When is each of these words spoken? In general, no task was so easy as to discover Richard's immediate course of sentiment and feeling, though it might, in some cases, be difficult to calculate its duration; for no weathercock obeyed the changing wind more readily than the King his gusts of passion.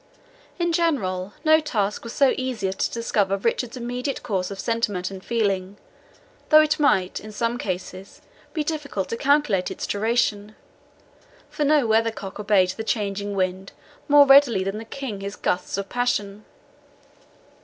In 0.57 0.73
general, 0.73 1.33
no 1.45 1.59
task 1.59 2.03
was 2.03 2.11
so 2.13 2.33
easy 2.35 2.67
as 2.67 2.75
to 2.77 2.89
discover 2.91 3.37
Richard's 3.37 3.77
immediate 3.77 4.23
course 4.23 4.49
of 4.49 4.59
sentiment 4.59 5.11
and 5.11 5.23
feeling, 5.23 5.77
though 6.49 6.61
it 6.63 6.79
might, 6.79 7.19
in 7.19 7.31
some 7.31 7.59
cases, 7.59 8.19
be 8.51 8.63
difficult 8.63 9.09
to 9.09 9.15
calculate 9.15 9.69
its 9.69 9.85
duration; 9.85 10.55
for 11.51 11.65
no 11.65 11.85
weathercock 11.85 12.39
obeyed 12.39 12.71
the 12.71 12.83
changing 12.83 13.35
wind 13.35 13.73
more 14.07 14.25
readily 14.25 14.63
than 14.63 14.79
the 14.79 14.85
King 14.85 15.21
his 15.21 15.35
gusts 15.35 15.77
of 15.77 15.87
passion. 15.87 16.45